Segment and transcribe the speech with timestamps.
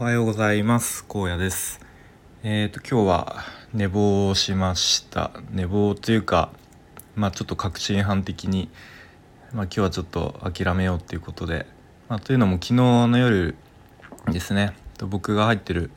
[0.00, 1.04] おはようございます。
[1.10, 1.78] 荒野です。
[2.42, 5.30] えっ、ー、と今日は寝坊しました。
[5.50, 6.52] 寝坊というか
[7.16, 8.70] まあちょっと確信犯的に
[9.52, 11.66] まあ今日はちょっと諦めようっていうことで
[12.08, 13.56] まあというのも昨日の夜
[14.32, 14.72] ですね
[15.06, 15.90] 僕が入ってる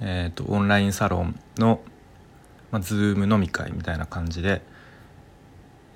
[0.00, 1.80] えーと、オンラインサロンの、
[2.72, 4.60] まあ、ズーム飲み会みたいな感じで、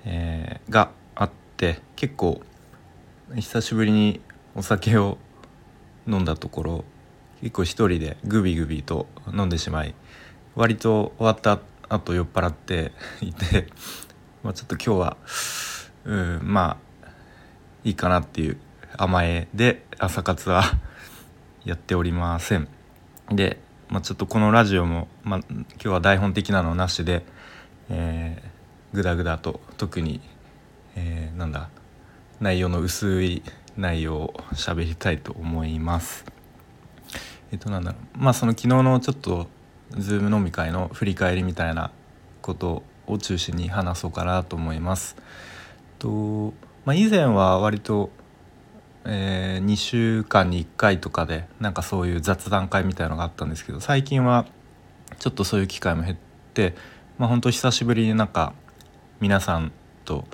[0.05, 2.39] えー、があって結構
[3.35, 4.21] 久しぶりに
[4.55, 5.17] お酒を
[6.07, 6.85] 飲んだところ
[7.45, 9.93] 結構一人でグビグビと飲んでしまい
[10.55, 12.91] 割と終わった後酔っ払って
[13.21, 13.67] いて、
[14.41, 15.17] まあ、ちょっと今日は
[16.05, 17.07] うんまあ
[17.83, 18.57] いいかなっていう
[18.97, 20.63] 甘えで朝活は
[21.65, 22.67] やっておりません。
[23.29, 27.23] で、まあ、ちょっとこのラジオも、まあ、今日は台本的なのなしで、
[27.91, 30.19] えー、グダグダと特に、
[30.95, 31.69] えー、なんだ
[32.39, 33.43] 内容の薄い
[33.77, 36.34] 内容を喋りたいと思います。
[37.51, 39.47] えっとなんだろうまあその昨日のちょっと
[39.91, 41.91] Zoom 飲み会の振り返りみたいな
[42.41, 45.15] ことを中心に話そうかなと思います。
[45.99, 46.53] と
[46.85, 48.11] まあ、以前は割と、
[49.05, 54.45] えー、2週間に1回とかでなんかそういう雑談会みたいのがあったんですけど最近は
[55.17, 56.17] ちょっとそういう機会も減っ
[56.53, 56.75] て
[57.17, 58.53] まあ本当久しぶりになんか
[59.19, 59.71] 皆さん
[60.03, 60.25] と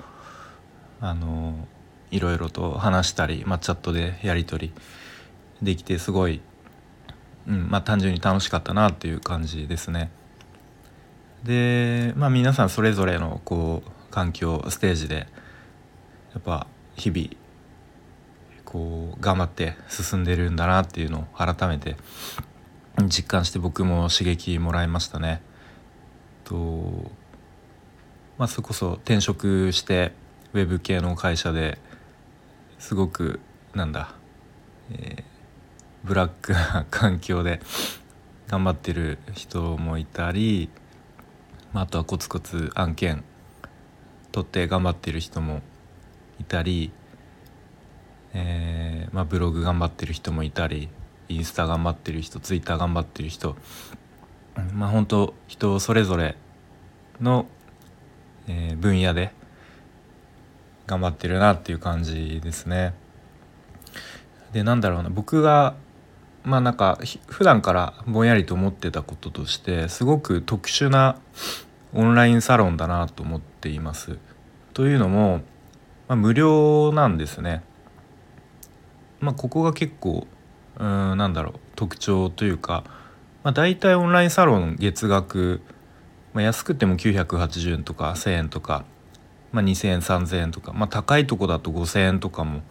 [1.00, 1.66] あの
[2.10, 4.74] いろいろと話したり、まあ、チャットでやり取り
[5.62, 6.40] できてすごい、
[7.46, 10.10] うんまあ、単純に楽しかったなっていう感じですね。
[11.44, 15.26] でまあ皆さんそれぞれのこう環境ステージで
[16.34, 17.30] やっぱ日々
[18.64, 21.96] こう頑張って進んでるんだなっていうのを改めて
[23.08, 25.42] 実感して僕も刺激もらいましたね。
[26.44, 27.10] と
[28.38, 30.12] まあそれこそ転職して
[30.52, 31.78] ウェブ系の会社で
[32.78, 33.40] すごく
[33.74, 34.14] なんだ、
[34.92, 35.24] えー、
[36.04, 37.60] ブラックな環境で
[38.48, 40.68] 頑張ってる人もいたり、
[41.72, 43.24] まあ、あとはコツコツ案件
[44.30, 45.62] 取って頑張ってる人も
[46.40, 46.92] いたり、
[48.34, 50.88] えーまあ、ブログ頑張ってる人もいたり
[51.28, 53.56] インスタ頑張ってる人ツイッター頑張ってる人
[54.74, 56.36] まあ本当人それぞれ
[57.20, 57.46] の、
[58.48, 59.32] えー、分野で
[60.86, 62.92] 頑張ってるなっていう感じですね。
[64.52, 65.74] でなんだろうな僕が
[66.44, 71.18] まあなんか普段からぼんやりと思ってたこととしてすごく特殊な
[71.94, 74.18] オンラインサロンだなと思っています。
[74.74, 75.42] というのも、
[76.08, 77.62] まあ、無料なんですね。
[79.20, 80.26] まあ、ここが結構
[80.78, 82.84] うんなんだろう特徴というか、
[83.44, 85.60] まあ、大体オンラインサロン月額、
[86.32, 88.84] まあ、安くても980円とか1,000円とか
[89.52, 92.62] まあ、2,000円3,000円とか、まあ、高いとこだと5,000円とかも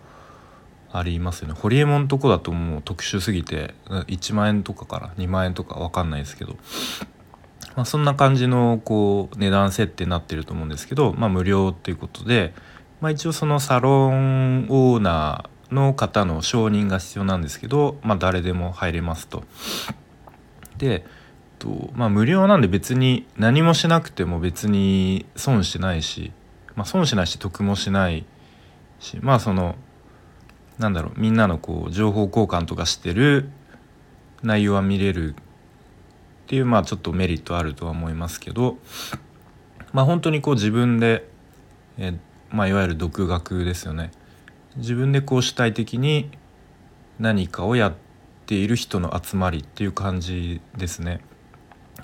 [0.93, 6.57] ありますよねホリエモンとこだともう特殊すぎて1万円とかから2万円とか分かんないですけど、
[7.75, 12.53] まあ、そんな感じのこう値段設定になってると思うんですけど、まあ、無料っていうことで、
[12.99, 19.43] まあ、一応そのサロンオーナーの方の承認が必要なんですけど、まあ、誰でも入れますと。
[20.77, 21.05] で
[21.59, 26.31] とまあ無料なんで別に何もしなくても別に損してないし
[26.75, 28.25] まあ、損しないし得もしない
[28.99, 29.75] しまあその
[30.77, 33.49] なんだろうみんなのこう情報交換とかしてる
[34.43, 35.35] 内容は見れるっ
[36.47, 38.77] ていうまあちょっとメリットあるとは思いますけど
[39.93, 41.27] まあ本当にこう自分で
[41.97, 42.17] え
[42.49, 44.11] まあいわゆる独学ですよね
[44.77, 46.31] 自分でこう主体的に
[47.19, 47.93] 何かをやっ
[48.45, 51.21] ている人の集まりっていう感じですね。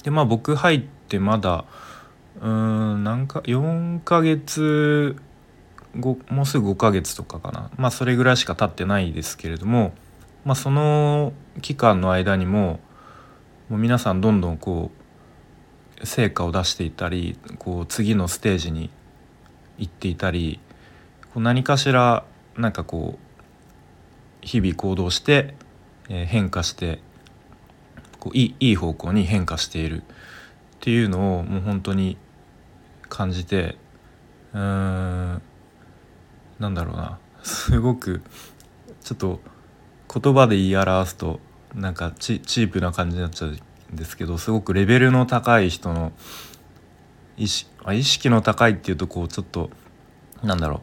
[0.03, 1.65] でまあ僕入ってまだ
[2.41, 5.15] うんなんか4ヶ月
[5.95, 7.71] もうすぐ5ヶ月とかかな。
[7.77, 9.93] まあそれぐらいしか経ってないですけれども
[10.45, 12.79] まあその期間の間にも
[13.69, 14.91] もう皆さんどんどんこ
[16.01, 18.89] う成果を出していたりこう次のステージに
[19.77, 20.59] 行っていたり
[21.33, 22.23] こう何かしら
[22.55, 25.55] なんかこう日々行動して、
[26.09, 26.99] え変化して
[28.19, 30.05] こういいいい方向に変化しているっ
[30.79, 32.17] ていうのをもう本当に
[33.09, 33.77] 感じて
[34.53, 35.41] うん
[36.59, 38.21] なんだろうなすごく
[39.01, 39.39] ちょっと
[40.13, 41.39] 言葉で言い表すと
[41.75, 43.51] なんかチープな感じになっちゃう
[43.93, 46.11] んですけどすごくレベルの高い人の
[47.37, 49.69] 意識意識の高いっていうとこうちょっと
[50.43, 50.81] なんだろう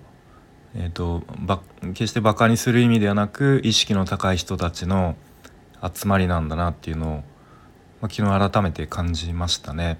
[0.76, 1.62] えーと、と
[1.93, 5.15] 決してバカにする意味ではなく意識の高い人たちの
[5.81, 7.11] 集まりなんだなっていうのを、
[8.00, 9.99] まあ、昨日改めて感じましたね。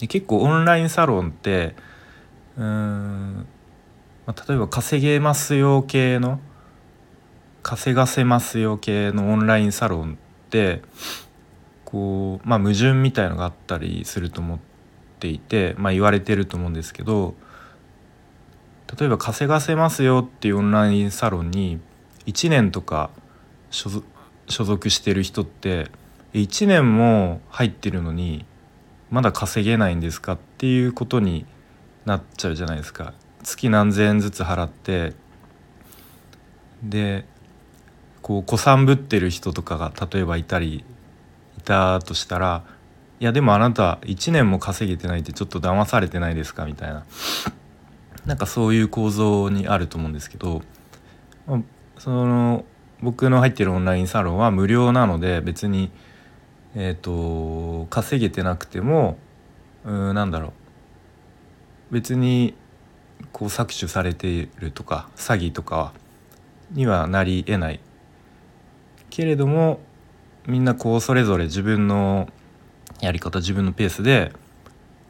[0.00, 1.76] で結構オンラインサロンって
[2.58, 3.46] うん、
[4.28, 6.38] まあ、例えば稼げますよ系の
[7.62, 10.82] 稼がせますよ系のオンラインサロンって
[11.86, 14.58] こうまあ矛盾みたいのがあったりすると思っ
[15.18, 17.36] ていて、まあ、言われてると思うんですけど
[18.98, 21.80] 例えば稼がせますよっていうオンラインサロンに
[22.26, 23.08] 1年とか
[23.70, 24.02] 所
[24.46, 25.90] 属してる人って
[26.34, 28.44] 1年も入ってるのに
[29.08, 31.46] まだ稼げないんですかっていうことに
[32.04, 33.14] なっちゃうじゃないですか。
[33.48, 35.14] 月何千円ずつ払って
[36.82, 37.24] で
[38.20, 40.84] こう子さんぶってる人とかが例えばいたり
[41.56, 42.62] いたとしたら
[43.20, 47.04] 「いやでもあなた1年も稼げてないってちょっと騙されてないですか?」みたいな
[48.26, 50.60] なんかそういう構造にあると思うんですけど
[51.96, 52.66] その
[53.00, 55.90] 僕の入ってるオンラインサロンは無料なので別に
[56.74, 59.16] え、ー、と稼げてなくても
[59.86, 60.48] うんなんだろ
[61.90, 62.54] う別に
[63.32, 65.92] こう搾取されているとか詐欺とか
[66.72, 67.80] にはなりえない
[69.10, 69.80] けれども
[70.46, 72.28] みんなこうそれぞれ自分の
[73.00, 74.32] やり方自分のペースで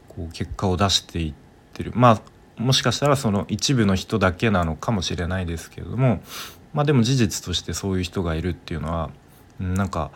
[0.08, 1.34] こう結果を出していっ
[1.72, 1.92] てる。
[1.94, 2.22] まあ
[2.60, 6.20] もしかしたらその一部の人だけなのかもしれないですけれども
[6.74, 9.10] まあでも事実としてそういう人がいるっていうのは
[9.60, 10.10] なんか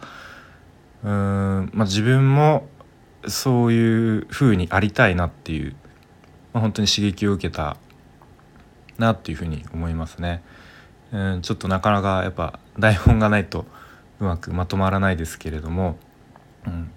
[1.05, 2.69] うん、まあ、自分も
[3.27, 5.75] そういう風にありたいなっていう、
[6.53, 7.77] まあ、本当に刺激を受けた
[9.03, 10.43] なっていうふうに思いますね。
[11.13, 13.67] うん、ちょっとなかなかやっぱ台本がないと
[14.19, 15.97] うまくまとまらないですけれども、
[16.67, 16.91] うん、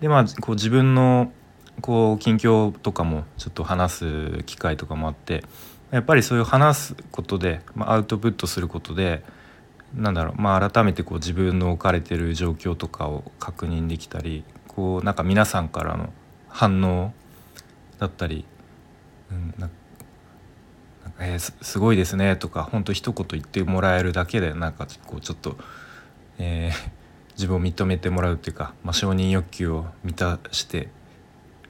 [0.00, 1.32] でまあこう自分の
[1.80, 5.42] こう近況とかもちょっと話す機会とかもあって
[5.90, 9.24] やっぱりそういう話すことで、まあ、アウトプットすることで
[9.94, 16.12] なんだろう、まあ、改めてこう自分の置かれてる状況とかを確認できたりこうなんか皆さんからの
[16.48, 17.12] 反応
[17.98, 18.44] だったり、
[19.30, 19.74] うん、なんか
[21.18, 25.56] えー、すごいですね」とか本当一言言ってもらえるだけでなんかこうちょっと、
[26.38, 26.90] えー、
[27.34, 30.88] 自分を認めてもらうっていうか、まあ、承認欲求を満たして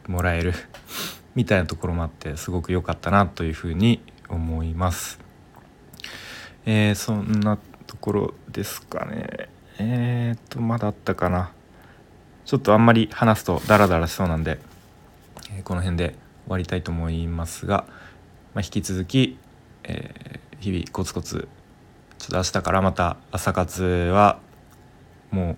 [0.08, 0.54] もらえる
[1.34, 5.20] みたいなところもあってすごく良かったなというふうに思います。
[6.64, 9.48] えー、そんなところですかね。
[9.78, 11.52] えー、っとまだあったかな。
[12.44, 14.58] ちょっとあんまり話すとダラダラしそうなんで、
[15.56, 16.16] え、この辺で終
[16.48, 17.84] わりたいと思いますが。
[18.54, 19.38] まあ、引き続き、
[19.84, 21.48] えー、日々コツコツ
[22.18, 24.38] ちょっと明日からまた朝活は
[25.30, 25.56] もう、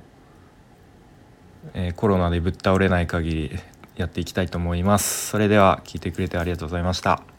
[1.74, 3.58] えー、コロナでぶっ倒れない限り
[3.96, 5.28] やっていきたいと思います。
[5.28, 7.33] それでは聞いてくれてありがとうございました。